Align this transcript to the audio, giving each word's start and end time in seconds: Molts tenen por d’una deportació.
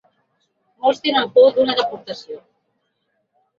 Molts 0.85 1.01
tenen 1.09 1.29
por 1.37 1.53
d’una 1.59 1.77
deportació. 1.83 2.41